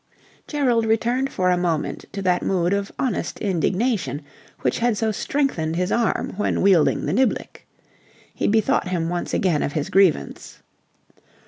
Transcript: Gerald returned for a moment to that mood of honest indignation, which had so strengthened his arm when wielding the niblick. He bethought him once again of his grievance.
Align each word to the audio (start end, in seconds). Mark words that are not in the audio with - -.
Gerald 0.47 0.83
returned 0.87 1.31
for 1.31 1.51
a 1.51 1.57
moment 1.57 2.05
to 2.11 2.23
that 2.23 2.41
mood 2.41 2.73
of 2.73 2.91
honest 2.97 3.39
indignation, 3.39 4.23
which 4.61 4.79
had 4.79 4.97
so 4.97 5.11
strengthened 5.11 5.75
his 5.75 5.91
arm 5.91 6.33
when 6.37 6.63
wielding 6.63 7.05
the 7.05 7.13
niblick. 7.13 7.67
He 8.33 8.47
bethought 8.47 8.87
him 8.87 9.09
once 9.09 9.31
again 9.31 9.61
of 9.61 9.73
his 9.73 9.91
grievance. 9.91 10.57